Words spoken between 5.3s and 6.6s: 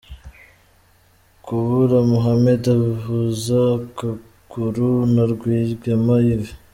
Rwigema Yves.